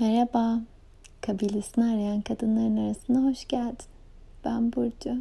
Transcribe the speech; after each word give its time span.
Merhaba, 0.00 0.60
kabilesini 1.20 1.84
arayan 1.84 2.20
kadınların 2.20 2.76
arasına 2.76 3.30
hoş 3.30 3.48
geldin. 3.48 3.86
Ben 4.44 4.72
Burcu. 4.72 5.16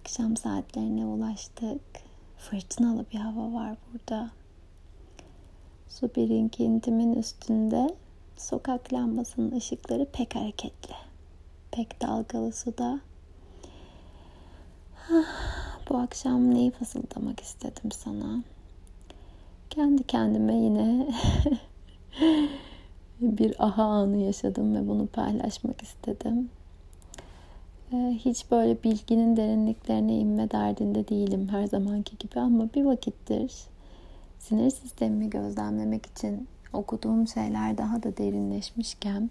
Akşam 0.00 0.36
saatlerine 0.36 1.06
ulaştık. 1.06 1.80
Fırtınalı 2.38 3.04
bir 3.12 3.18
hava 3.18 3.52
var 3.52 3.76
burada. 3.92 4.30
Su 5.88 6.10
birikintimin 6.16 7.14
üstünde 7.14 7.96
sokak 8.36 8.92
lambasının 8.92 9.56
ışıkları 9.56 10.06
pek 10.12 10.34
hareketli. 10.34 10.94
Pek 11.70 12.02
dalgalı 12.02 12.52
suda. 12.52 13.00
Bu 15.88 15.96
akşam 15.96 16.54
neyi 16.54 16.70
fısıldamak 16.70 17.40
istedim 17.40 17.92
sana? 17.92 18.42
Kendi 19.70 20.02
kendime 20.02 20.54
yine 20.54 21.08
bir 23.20 23.64
aha 23.64 23.82
anı 23.82 24.16
yaşadım 24.16 24.74
ve 24.74 24.88
bunu 24.88 25.06
paylaşmak 25.06 25.82
istedim. 25.82 26.50
Ee, 27.92 28.18
hiç 28.18 28.50
böyle 28.50 28.82
bilginin 28.82 29.36
derinliklerine 29.36 30.18
inme 30.18 30.50
derdinde 30.50 31.08
değilim 31.08 31.48
her 31.50 31.66
zamanki 31.66 32.18
gibi 32.18 32.40
ama 32.40 32.68
bir 32.74 32.84
vakittir 32.84 33.52
sinir 34.38 34.70
sistemimi 34.70 35.30
gözlemlemek 35.30 36.06
için 36.06 36.48
okuduğum 36.72 37.28
şeyler 37.28 37.78
daha 37.78 38.02
da 38.02 38.16
derinleşmişken 38.16 39.30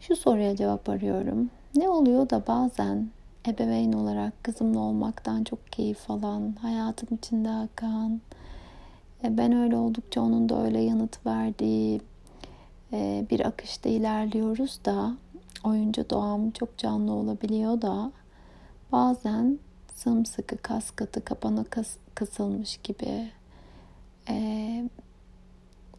şu 0.00 0.16
soruya 0.16 0.56
cevap 0.56 0.88
arıyorum. 0.88 1.50
Ne 1.76 1.88
oluyor 1.88 2.30
da 2.30 2.42
bazen 2.46 3.08
ebeveyn 3.48 3.92
olarak 3.92 4.44
kızımla 4.44 4.80
olmaktan 4.80 5.44
çok 5.44 5.72
keyif 5.72 6.10
alan, 6.10 6.54
hayatım 6.62 7.08
içinde 7.18 7.50
akan, 7.50 8.20
e, 9.24 9.38
ben 9.38 9.52
öyle 9.52 9.76
oldukça 9.76 10.20
onun 10.20 10.48
da 10.48 10.64
öyle 10.64 10.80
yanıt 10.80 11.26
verdiği 11.26 12.00
bir 13.30 13.46
akışta 13.46 13.88
ilerliyoruz 13.88 14.80
da 14.84 15.16
oyuncu 15.64 16.10
doğam 16.10 16.50
çok 16.50 16.78
canlı 16.78 17.12
olabiliyor 17.12 17.82
da 17.82 18.12
bazen 18.92 19.58
sımsıkı 19.94 20.56
kas 20.56 20.90
katı 20.90 21.24
kapana 21.24 21.64
kas, 21.64 21.96
kısılmış 22.14 22.76
gibi 22.76 23.30
e, 24.28 24.84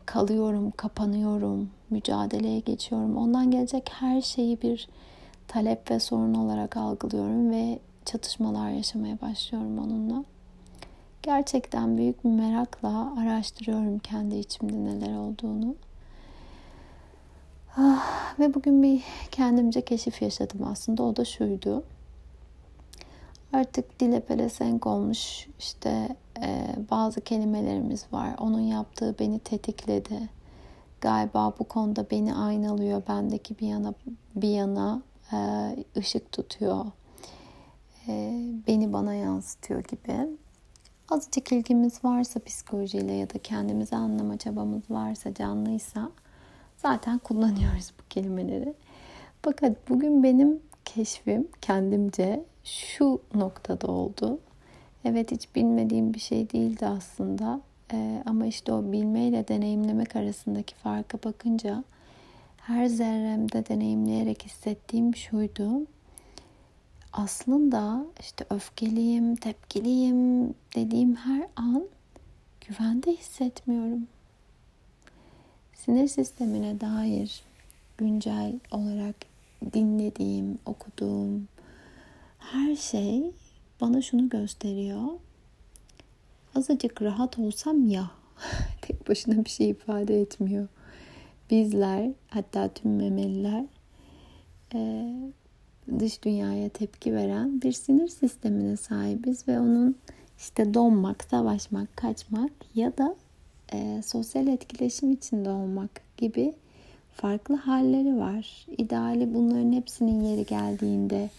kalıyorum, 0.05 0.71
kapanıyorum, 0.71 1.69
mücadeleye 1.89 2.59
geçiyorum. 2.59 3.17
Ondan 3.17 3.51
gelecek 3.51 3.89
her 3.93 4.21
şeyi 4.21 4.61
bir 4.61 4.87
talep 5.47 5.91
ve 5.91 5.99
sorun 5.99 6.33
olarak 6.33 6.77
algılıyorum 6.77 7.51
ve 7.51 7.79
çatışmalar 8.05 8.69
yaşamaya 8.69 9.21
başlıyorum 9.21 9.79
onunla. 9.79 10.23
Gerçekten 11.23 11.97
büyük 11.97 12.23
bir 12.23 12.29
merakla 12.29 13.13
araştırıyorum 13.19 13.99
kendi 13.99 14.35
içimde 14.35 14.85
neler 14.85 15.17
olduğunu. 15.17 15.75
Ah, 17.77 18.39
ve 18.39 18.53
bugün 18.53 18.83
bir 18.83 19.03
kendimce 19.31 19.81
keşif 19.81 20.21
yaşadım 20.21 20.67
aslında. 20.71 21.03
O 21.03 21.15
da 21.15 21.25
şuydu. 21.25 21.83
Artık 23.53 23.99
dile 23.99 24.19
pelesenk 24.19 24.87
olmuş 24.87 25.47
işte 25.59 26.15
e, 26.41 26.75
bazı 26.91 27.21
kelimelerimiz 27.21 28.05
var. 28.11 28.35
Onun 28.39 28.59
yaptığı 28.59 29.15
beni 29.19 29.39
tetikledi. 29.39 30.29
Galiba 31.01 31.53
bu 31.59 31.63
konuda 31.63 32.05
beni 32.11 32.35
aynalıyor. 32.35 33.01
Bendeki 33.07 33.59
bir 33.59 33.67
yana 33.67 33.93
bir 34.35 34.49
yana 34.49 35.01
e, 35.33 35.37
ışık 35.97 36.31
tutuyor. 36.31 36.85
E, 38.07 38.41
beni 38.67 38.93
bana 38.93 39.13
yansıtıyor 39.13 39.83
gibi. 39.83 40.27
Azıcık 41.09 41.51
ilgimiz 41.51 42.05
varsa 42.05 42.39
psikolojiyle 42.39 43.13
ya 43.13 43.29
da 43.29 43.37
kendimizi 43.37 43.95
anlama 43.95 44.37
çabamız 44.37 44.83
varsa 44.89 45.33
canlıysa 45.33 46.11
zaten 46.81 47.17
kullanıyoruz 47.17 47.91
bu 47.99 48.03
kelimeleri. 48.09 48.73
Fakat 49.41 49.89
bugün 49.89 50.23
benim 50.23 50.59
keşfim 50.85 51.47
kendimce 51.61 52.43
şu 52.63 53.21
noktada 53.33 53.87
oldu. 53.87 54.39
Evet 55.05 55.31
hiç 55.31 55.55
bilmediğim 55.55 56.13
bir 56.13 56.19
şey 56.19 56.49
değildi 56.49 56.85
aslında. 56.85 57.61
Ee, 57.93 58.23
ama 58.25 58.45
işte 58.45 58.73
o 58.73 58.91
bilmeyle 58.91 59.47
deneyimlemek 59.47 60.15
arasındaki 60.15 60.75
farka 60.75 61.17
bakınca 61.23 61.83
her 62.57 62.85
zerremde 62.85 63.67
deneyimleyerek 63.67 64.45
hissettiğim 64.45 65.15
şuydu. 65.15 65.85
Aslında 67.13 68.05
işte 68.19 68.45
öfkeliyim, 68.49 69.35
tepkiliyim 69.35 70.53
dediğim 70.75 71.15
her 71.15 71.47
an 71.55 71.83
güvende 72.67 73.11
hissetmiyorum 73.11 74.07
sinir 75.85 76.07
sistemine 76.07 76.81
dair 76.81 77.43
güncel 77.97 78.53
olarak 78.71 79.15
dinlediğim, 79.73 80.59
okuduğum 80.65 81.47
her 82.39 82.75
şey 82.75 83.31
bana 83.81 84.01
şunu 84.01 84.29
gösteriyor. 84.29 85.07
Azıcık 86.55 87.01
rahat 87.01 87.39
olsam 87.39 87.89
ya 87.89 88.11
tek 88.81 89.09
başına 89.09 89.45
bir 89.45 89.49
şey 89.49 89.69
ifade 89.69 90.21
etmiyor. 90.21 90.67
Bizler 91.51 92.11
hatta 92.29 92.67
tüm 92.67 92.95
memeliler 92.95 93.65
dış 95.99 96.23
dünyaya 96.23 96.69
tepki 96.69 97.13
veren 97.13 97.61
bir 97.61 97.71
sinir 97.71 98.07
sistemine 98.07 98.77
sahibiz 98.77 99.47
ve 99.47 99.59
onun 99.59 99.95
işte 100.37 100.73
donmak, 100.73 101.23
savaşmak, 101.23 101.97
kaçmak 101.97 102.51
ya 102.75 102.97
da 102.97 103.15
e, 103.73 104.01
sosyal 104.05 104.47
etkileşim 104.47 105.11
içinde 105.11 105.49
olmak 105.49 105.89
gibi 106.17 106.53
farklı 107.11 107.55
halleri 107.55 108.17
var. 108.17 108.65
İdeali 108.77 109.33
bunların 109.33 109.71
hepsinin 109.71 110.21
yeri 110.23 110.45
geldiğinde 110.45 111.29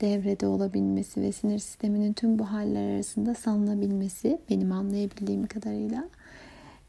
devrede 0.00 0.46
olabilmesi 0.46 1.20
ve 1.20 1.32
sinir 1.32 1.58
sisteminin 1.58 2.12
tüm 2.12 2.38
bu 2.38 2.44
haller 2.44 2.94
arasında 2.94 3.34
salınabilmesi 3.34 4.38
benim 4.50 4.72
anlayabildiğim 4.72 5.46
kadarıyla. 5.46 6.08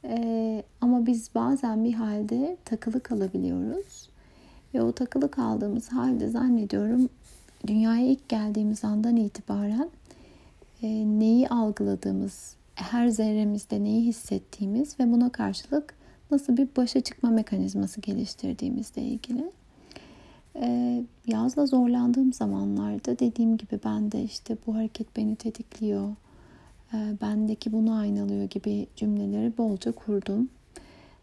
Ee, 0.04 0.64
ama 0.82 1.06
biz 1.06 1.30
bazen 1.36 1.84
bir 1.84 1.94
halde 1.94 2.58
takılı 2.66 3.00
kalabiliyoruz. 3.00 4.10
Ve 4.74 4.82
o 4.82 4.92
takılı 4.92 5.32
kaldığımız 5.32 5.90
halde 5.90 6.28
zannediyorum 6.28 7.10
dünyaya 7.68 8.06
ilk 8.06 8.30
geldiğimiz 8.30 8.84
andan 8.84 9.16
itibaren 9.16 9.90
e, 10.82 10.88
neyi 11.20 11.50
algıladığımız, 11.50 12.56
her 12.82 13.08
zerremizde 13.08 13.84
neyi 13.84 14.06
hissettiğimiz 14.06 15.00
ve 15.00 15.12
buna 15.12 15.30
karşılık 15.30 15.96
nasıl 16.32 16.58
bir 16.58 16.68
başa 16.78 17.02
çıkma 17.02 17.30
mekanizması 17.30 18.02
geliştirdiğimizle 18.02 19.02
ilgili. 19.02 19.52
Ee, 20.56 21.04
yazla 21.28 21.66
zorlandığım 21.66 22.34
zamanlarda 22.34 23.20
dediğim 23.20 23.58
gibi 23.58 23.80
ben 23.86 24.12
de 24.12 24.24
işte 24.24 24.58
bu 24.68 24.76
hareket 24.76 25.18
beni 25.18 25.36
tetikliyor, 25.36 26.10
e, 26.94 26.98
bendeki 27.22 27.72
bunu 27.72 27.98
aynalıyor 27.98 28.44
gibi 28.44 28.88
cümleleri 28.96 29.58
bolca 29.58 29.92
kurdum. 29.92 30.50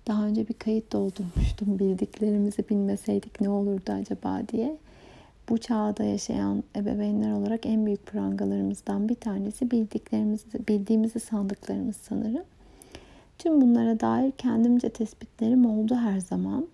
Daha 0.06 0.27
önce 0.27 0.49
bir 0.49 0.55
kayıt 0.55 0.93
doldurmuştum 0.93 1.78
bildiklerimizi 1.78 2.69
bilmeseydik 2.69 3.41
ne 3.41 3.49
olurdu 3.49 3.93
acaba 3.93 4.43
diye 4.49 4.77
bu 5.48 5.58
çağda 5.58 6.04
yaşayan 6.04 6.64
ebeveynler 6.76 7.32
olarak 7.32 7.66
en 7.66 7.86
büyük 7.86 8.06
prangalarımızdan 8.06 9.08
bir 9.08 9.14
tanesi 9.14 9.70
bildiklerimizi, 9.70 10.68
bildiğimizi 10.68 11.20
sandıklarımız 11.20 11.96
sanırım. 11.96 12.44
Tüm 13.38 13.60
bunlara 13.60 14.00
dair 14.00 14.32
kendimce 14.32 14.88
tespitlerim 14.88 15.66
oldu 15.66 15.94
her 15.94 16.20
zaman. 16.20 16.66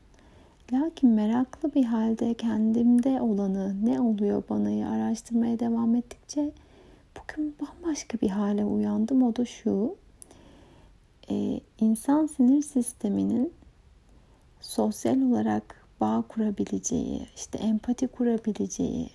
Lakin 0.72 1.10
meraklı 1.10 1.74
bir 1.74 1.84
halde 1.84 2.34
kendimde 2.34 3.20
olanı, 3.20 3.76
ne 3.84 4.00
oluyor 4.00 4.42
bana'yı 4.50 4.88
araştırmaya 4.88 5.58
devam 5.58 5.94
ettikçe 5.94 6.52
bugün 7.18 7.56
bambaşka 7.60 8.18
bir 8.20 8.28
hale 8.28 8.64
uyandım. 8.64 9.22
O 9.22 9.36
da 9.36 9.44
şu, 9.44 9.96
e, 11.30 11.60
insan 11.80 12.26
sinir 12.26 12.62
sisteminin 12.62 13.52
sosyal 14.60 15.22
olarak 15.22 15.81
bağ 16.02 16.25
kurabileceği, 16.28 17.26
işte 17.37 17.58
empati 17.58 18.08
kurabileceği, 18.08 19.10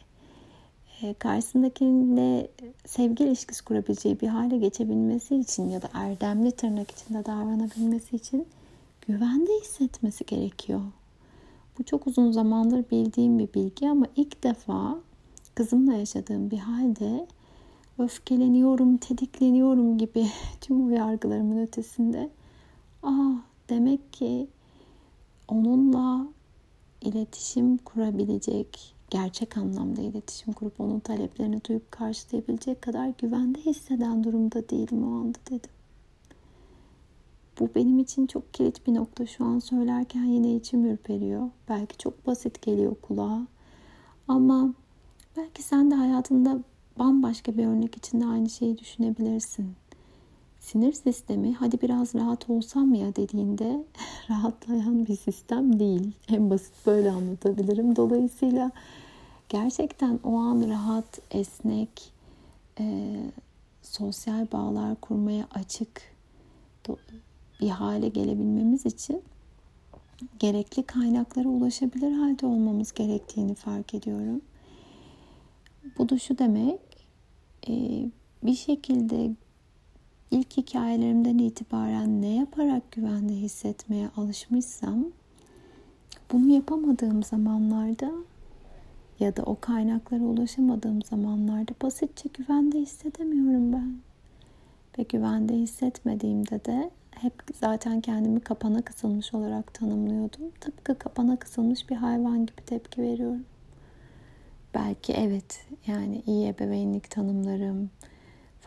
e, 1.02 1.14
karşısındakiyle 1.14 2.48
sevgi 2.86 3.24
ilişkisi 3.24 3.66
kurabileceği 3.66 4.22
bir 4.22 4.28
hale 4.28 4.58
geçebilmesi 4.58 5.36
için 5.36 5.70
ya 5.70 5.82
da 5.82 5.90
erdemli 5.94 6.52
tırnak 6.52 6.92
içinde 6.92 7.26
davranabilmesi 7.26 8.16
için 8.16 8.48
güvende 9.08 9.52
hissetmesi 9.62 10.26
gerekiyor. 10.26 10.82
Bu 11.80 11.84
çok 11.84 12.08
uzun 12.08 12.32
zamandır 12.32 12.86
bildiğim 12.92 13.40
bir 13.40 13.54
bilgi 13.54 13.90
ama 13.90 14.06
ilk 14.16 14.44
defa 14.44 15.00
kızımla 15.56 15.94
yaşadığım 15.94 16.52
bir 16.52 16.60
halde 16.60 17.28
öfkeleniyorum, 18.00 18.98
tetikleniyorum 18.98 19.98
gibi 19.98 20.28
tüm 20.62 20.80
bu 20.80 21.60
ötesinde. 21.60 22.30
Aa 23.04 23.32
demek 23.70 24.14
ki 24.14 24.48
onunla 25.48 26.28
iletişim 27.02 27.78
kurabilecek, 27.78 28.96
gerçek 29.10 29.58
anlamda 29.58 30.02
iletişim 30.02 30.54
kurup 30.54 30.80
onun 30.82 31.00
taleplerini 31.00 31.64
duyup 31.64 31.92
karşılayabilecek 31.92 32.82
kadar 32.82 33.14
güvende 33.18 33.60
hisseden 33.60 34.24
durumda 34.24 34.70
değilim 34.70 35.04
o 35.04 35.20
anda 35.20 35.38
dedim. 35.50 35.72
Bu 37.60 37.70
benim 37.76 38.00
için 38.00 38.28
çok 38.28 38.54
kilit 38.54 38.88
bir 38.88 38.94
nokta. 38.94 39.26
Şu 39.26 39.46
an 39.46 39.60
söylerken 39.60 40.24
yine 40.24 40.56
içim 40.56 40.86
ürperiyor. 40.86 41.50
Belki 41.70 41.98
çok 41.98 42.28
basit 42.28 42.62
geliyor 42.62 42.96
kulağa. 43.02 43.48
Ama 44.28 44.74
belki 45.38 45.64
sen 45.64 45.92
de 45.92 45.96
hayatında 45.96 46.60
bambaşka 47.00 47.58
bir 47.58 47.66
örnek 47.66 47.98
içinde 47.98 48.26
aynı 48.26 48.50
şeyi 48.50 48.78
düşünebilirsin. 48.78 49.76
Sinir 50.68 50.94
sistemi 50.94 51.54
hadi 51.54 51.82
biraz 51.82 52.16
rahat 52.16 52.50
olsam 52.50 52.94
ya 52.94 53.16
dediğinde 53.16 53.86
rahatlayan 54.30 55.06
bir 55.06 55.16
sistem 55.16 55.80
değil. 55.80 56.12
En 56.30 56.50
basit 56.50 56.74
böyle 56.86 57.12
anlatabilirim. 57.12 57.96
Dolayısıyla 57.96 58.72
gerçekten 59.50 60.20
o 60.24 60.38
an 60.38 60.70
rahat, 60.70 61.20
esnek, 61.32 62.14
e, 62.80 63.16
sosyal 63.82 64.48
bağlar 64.52 64.96
kurmaya 64.96 65.48
açık 65.54 66.02
bir 67.62 67.70
hale 67.70 68.10
gelebilmemiz 68.10 68.86
için 68.86 69.22
gerekli 70.40 70.84
kaynaklara 70.84 71.48
ulaşabilir 71.48 72.12
halde 72.12 72.46
olmamız 72.46 72.94
gerektiğini 72.94 73.56
fark 73.56 73.94
ediyorum. 73.94 74.42
Bu 75.98 76.10
da 76.10 76.20
şu 76.20 76.38
demek, 76.38 76.80
e, 77.68 77.72
bir 78.44 78.56
şekilde 78.56 79.32
ilk 80.32 80.58
hikayelerimden 80.58 81.38
itibaren 81.38 82.22
ne 82.22 82.36
yaparak 82.36 82.92
güvende 82.92 83.34
hissetmeye 83.34 84.10
alışmışsam, 84.18 85.06
bunu 86.32 86.54
yapamadığım 86.54 87.24
zamanlarda 87.24 88.12
ya 89.20 89.36
da 89.36 89.44
o 89.44 89.58
kaynaklara 89.62 90.24
ulaşamadığım 90.24 91.02
zamanlarda 91.02 91.72
basitçe 91.82 92.30
güvende 92.34 92.80
hissedemiyorum 92.80 93.74
ben. 93.74 93.98
Ve 95.00 95.04
güvende 95.04 95.54
hissetmediğimde 95.54 96.66
de 96.66 96.92
hep 97.12 97.34
zaten 97.60 98.02
kendimi 98.02 98.40
kapana 98.40 98.82
kısılmış 98.82 99.34
olarak 99.34 99.74
tanımlıyordum. 99.74 100.52
Tıpkı 100.62 101.00
kapana 101.00 101.36
kısılmış 101.36 101.90
bir 101.90 101.96
hayvan 101.96 102.46
gibi 102.46 102.62
tepki 102.66 103.02
veriyorum. 103.02 103.46
Belki 104.74 105.14
evet 105.14 105.66
yani 105.88 106.24
iyi 106.26 106.48
ebeveynlik 106.48 107.12
tanımlarım, 107.12 107.90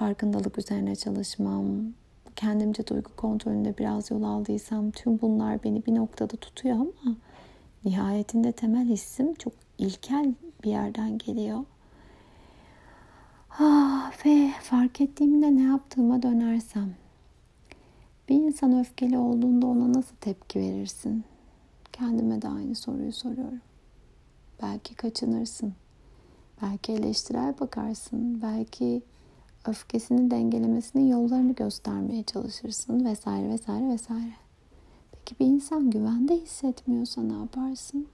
farkındalık 0.00 0.58
üzerine 0.58 0.96
çalışmam, 0.96 1.66
kendimce 2.36 2.86
duygu 2.86 3.16
kontrolünde 3.16 3.78
biraz 3.78 4.10
yol 4.10 4.22
aldıysam 4.22 4.90
tüm 4.90 5.20
bunlar 5.20 5.64
beni 5.64 5.86
bir 5.86 5.94
noktada 5.94 6.36
tutuyor 6.36 6.76
ama 6.76 7.16
nihayetinde 7.84 8.52
temel 8.52 8.88
hissim 8.88 9.34
çok 9.34 9.52
ilkel 9.78 10.34
bir 10.64 10.70
yerden 10.70 11.18
geliyor. 11.18 11.64
Ah, 13.58 14.26
ve 14.26 14.50
fark 14.62 15.00
ettiğimde 15.00 15.56
ne 15.56 15.62
yaptığıma 15.62 16.22
dönersem. 16.22 16.94
Bir 18.28 18.34
insan 18.34 18.80
öfkeli 18.80 19.18
olduğunda 19.18 19.66
ona 19.66 19.92
nasıl 19.92 20.16
tepki 20.16 20.60
verirsin? 20.60 21.24
Kendime 21.92 22.42
de 22.42 22.48
aynı 22.48 22.74
soruyu 22.74 23.12
soruyorum. 23.12 23.60
Belki 24.62 24.94
kaçınırsın. 24.94 25.72
Belki 26.62 26.92
eleştirel 26.92 27.54
bakarsın. 27.60 28.42
Belki 28.42 29.02
öfkesini 29.66 30.30
dengelemesinin 30.30 31.08
yollarını 31.08 31.52
göstermeye 31.52 32.22
çalışırsın 32.22 33.04
vesaire 33.04 33.48
vesaire 33.48 33.88
vesaire. 33.88 34.32
Peki 35.12 35.38
bir 35.40 35.46
insan 35.46 35.90
güvende 35.90 36.36
hissetmiyorsa 36.36 37.22
ne 37.22 37.32
yaparsın? 37.32 38.06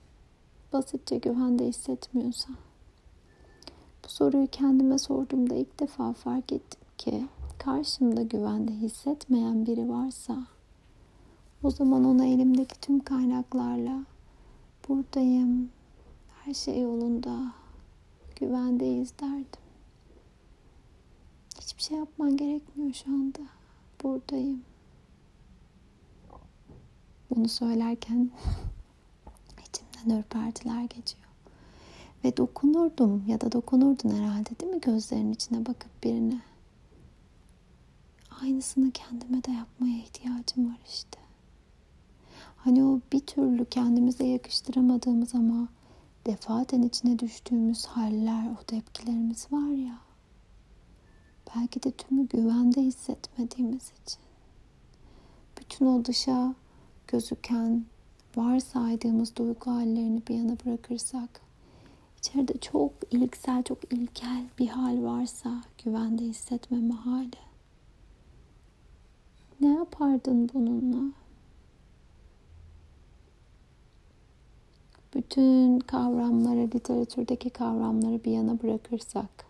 Basitçe 0.73 1.17
güvende 1.17 1.67
hissetmiyorsa. 1.67 2.49
Bu 4.05 4.09
soruyu 4.09 4.47
kendime 4.47 4.99
sorduğumda 4.99 5.55
ilk 5.55 5.81
defa 5.81 6.13
fark 6.13 6.53
ettim 6.53 6.81
ki 6.99 7.27
karşımda 7.59 8.23
güvende 8.23 8.73
hissetmeyen 8.73 9.67
biri 9.67 9.89
varsa 9.89 10.47
o 11.63 11.71
zaman 11.71 12.05
ona 12.05 12.25
elimdeki 12.25 12.81
tüm 12.81 13.01
kaynaklarla 13.01 14.05
buradayım, 14.89 15.71
her 16.45 16.55
şey 16.55 16.81
yolunda, 16.81 17.53
güvendeyiz 18.41 19.13
derdim. 19.19 19.66
Hiçbir 21.67 21.83
şey 21.83 21.99
yapman 21.99 22.37
gerekmiyor 22.37 22.95
şu 22.95 23.11
anda. 23.11 23.39
Buradayım. 24.03 24.63
Bunu 27.31 27.49
söylerken 27.49 28.31
içimden 29.69 30.19
ürpertiler 30.19 30.83
geçiyor. 30.83 31.25
Ve 32.25 32.37
dokunurdum 32.37 33.25
ya 33.27 33.41
da 33.41 33.53
dokunurdun 33.53 34.11
herhalde 34.11 34.51
değil 34.61 34.73
mi 34.73 34.81
gözlerinin 34.81 35.33
içine 35.33 35.67
bakıp 35.67 36.05
birine. 36.05 36.41
Aynısını 38.43 38.91
kendime 38.91 39.45
de 39.45 39.51
yapmaya 39.51 39.99
ihtiyacım 39.99 40.71
var 40.71 40.79
işte. 40.87 41.19
Hani 42.57 42.85
o 42.85 43.01
bir 43.13 43.21
türlü 43.21 43.65
kendimize 43.65 44.27
yakıştıramadığımız 44.27 45.35
ama 45.35 45.69
defaten 46.27 46.83
içine 46.83 47.19
düştüğümüz 47.19 47.87
haller, 47.87 48.51
o 48.61 48.65
tepkilerimiz 48.65 49.53
var 49.53 49.71
ya. 49.71 50.06
Belki 51.55 51.83
de 51.83 51.91
tümü 51.91 52.29
güvende 52.29 52.83
hissetmediğimiz 52.83 53.93
için. 54.03 54.21
Bütün 55.61 55.87
o 55.87 56.05
dışa 56.05 56.55
gözüken, 57.09 57.85
varsaydığımız 58.37 59.37
duygu 59.37 59.71
hallerini 59.71 60.23
bir 60.29 60.35
yana 60.35 60.57
bırakırsak, 60.67 61.41
içeride 62.19 62.59
çok 62.59 62.93
ilksel, 63.11 63.63
çok 63.63 63.93
ilkel 63.93 64.45
bir 64.59 64.69
hal 64.69 65.03
varsa 65.03 65.63
güvende 65.85 66.25
hissetmeme 66.25 66.95
hali. 66.95 67.47
Ne 69.61 69.75
yapardın 69.75 70.51
bununla? 70.55 71.13
Bütün 75.15 75.79
kavramları, 75.79 76.71
literatürdeki 76.75 77.51
kavramları 77.51 78.25
bir 78.25 78.31
yana 78.31 78.63
bırakırsak, 78.63 79.46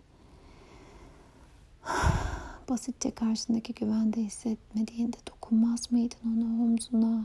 basitçe 2.68 3.10
karşındaki 3.10 3.74
güvende 3.74 4.20
hissetmediğinde 4.20 5.16
dokunmaz 5.30 5.92
mıydın 5.92 6.18
ona 6.36 6.64
omzuna? 6.64 7.24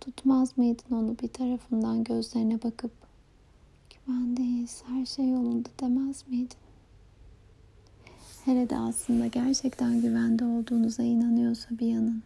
Tutmaz 0.00 0.58
mıydın 0.58 0.94
onu 0.96 1.16
bir 1.22 1.28
tarafından 1.28 2.04
gözlerine 2.04 2.62
bakıp 2.62 2.92
güvendeyiz, 3.90 4.82
her 4.86 5.06
şey 5.06 5.30
yolunda 5.30 5.68
demez 5.80 6.24
miydin? 6.28 6.56
Hele 8.44 8.70
de 8.70 8.76
aslında 8.76 9.26
gerçekten 9.26 10.00
güvende 10.00 10.44
olduğunuza 10.44 11.02
inanıyorsa 11.02 11.78
bir 11.78 11.86
yanın. 11.86 12.22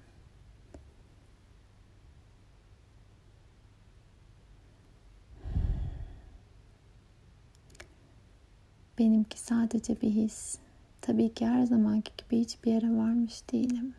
Benimki 9.33 9.47
sadece 9.47 10.01
bir 10.01 10.11
his. 10.11 10.59
Tabii 11.01 11.35
ki 11.35 11.47
her 11.47 11.65
zamanki 11.65 12.13
gibi 12.17 12.41
hiçbir 12.41 12.73
yere 12.73 12.97
varmış 12.97 13.43
değilim. 13.53 13.95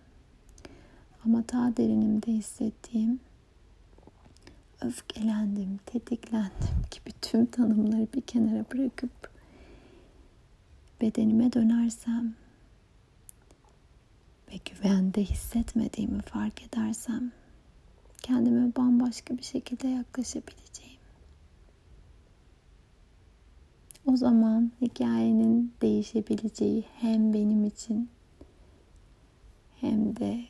Ama 1.25 1.43
ta 1.43 1.77
derinimde 1.77 2.31
hissettiğim 2.31 3.19
öfkelendim, 4.81 5.79
tetiklendim 5.85 6.75
gibi 6.91 7.11
tüm 7.21 7.45
tanımları 7.45 8.07
bir 8.13 8.21
kenara 8.21 8.65
bırakıp 8.73 9.31
bedenime 11.01 11.53
dönersem 11.53 12.35
ve 14.51 14.55
güvende 14.65 15.23
hissetmediğimi 15.23 16.21
fark 16.21 16.63
edersem 16.63 17.31
kendime 18.21 18.75
bambaşka 18.75 19.37
bir 19.37 19.43
şekilde 19.43 19.87
yaklaşabileceğim. 19.87 20.92
O 24.13 24.17
zaman 24.17 24.72
hikayenin 24.82 25.74
değişebileceği 25.82 26.84
hem 27.00 27.34
benim 27.34 27.65
için 27.65 28.10
hem 29.82 30.15
de 30.15 30.43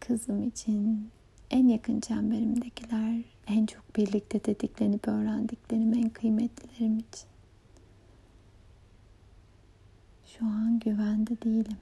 kızım 0.00 0.48
için 0.48 1.08
en 1.50 1.68
yakın 1.68 2.00
çemberimdekiler 2.00 3.22
en 3.46 3.66
çok 3.66 3.96
birlikte 3.96 4.38
tetiklenip 4.38 5.08
öğrendiklerim 5.08 5.94
en 5.94 6.08
kıymetlilerim 6.08 6.98
için. 6.98 7.28
Şu 10.26 10.44
an 10.44 10.78
güvende 10.78 11.42
değilim. 11.42 11.78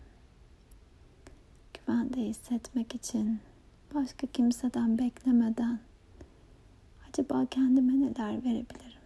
Güvende 1.74 2.20
hissetmek 2.20 2.94
için 2.94 3.40
başka 3.94 4.26
kimseden 4.26 4.98
beklemeden 4.98 5.78
acaba 7.08 7.46
kendime 7.46 8.00
neler 8.00 8.44
verebilirim? 8.44 8.99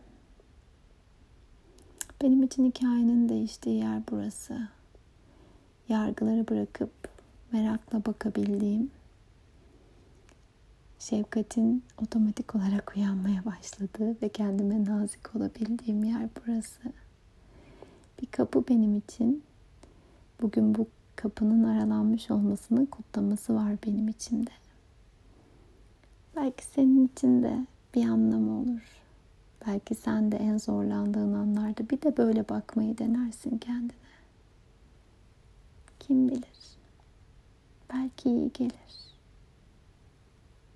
Benim 2.24 2.42
için 2.42 2.64
hikayenin 2.64 3.28
değiştiği 3.28 3.76
yer 3.76 4.02
burası. 4.10 4.68
Yargıları 5.88 6.48
bırakıp 6.48 6.90
merakla 7.52 8.04
bakabildiğim, 8.04 8.90
şefkatin 10.98 11.84
otomatik 12.02 12.54
olarak 12.54 12.96
uyanmaya 12.96 13.44
başladığı 13.44 14.22
ve 14.22 14.28
kendime 14.28 14.84
nazik 14.84 15.36
olabildiğim 15.36 16.04
yer 16.04 16.28
burası. 16.36 16.80
Bir 18.22 18.26
kapı 18.26 18.68
benim 18.68 18.96
için. 18.96 19.42
Bugün 20.40 20.74
bu 20.74 20.86
kapının 21.16 21.64
aralanmış 21.64 22.30
olmasının 22.30 22.86
kutlaması 22.86 23.54
var 23.54 23.72
benim 23.86 24.08
içimde. 24.08 24.50
Belki 26.36 26.64
senin 26.64 27.06
için 27.06 27.42
de 27.42 27.66
bir 27.94 28.08
anlamı 28.08 28.60
olur. 28.60 29.03
Belki 29.66 29.94
sen 29.94 30.32
de 30.32 30.36
en 30.36 30.58
zorlandığın 30.58 31.34
anlarda 31.34 31.90
bir 31.90 32.02
de 32.02 32.16
böyle 32.16 32.48
bakmayı 32.48 32.98
denersin 32.98 33.58
kendine. 33.58 33.92
Kim 36.00 36.28
bilir? 36.28 36.76
Belki 37.92 38.30
iyi 38.30 38.52
gelir. 38.52 39.14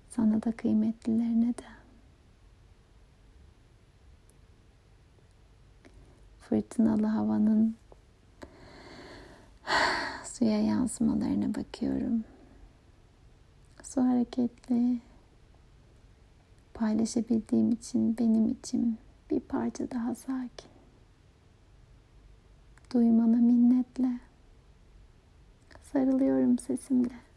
Sana 0.09 0.43
da 0.43 0.51
kıymetlilerine 0.51 1.47
de. 1.47 1.63
Fırtınalı 6.41 7.05
havanın 7.05 7.75
suya 10.23 10.61
yansımalarına 10.61 11.55
bakıyorum. 11.55 12.23
Su 13.83 14.01
hareketli. 14.01 14.99
Paylaşabildiğim 16.79 17.71
için 17.71 18.17
benim 18.17 18.47
için 18.47 18.97
bir 19.31 19.39
parça 19.39 19.91
daha 19.91 20.15
sakin. 20.15 20.69
Duymana 22.93 23.35
minnetle. 23.35 24.19
Sarılıyorum 25.93 26.59
sesimle. 26.59 27.28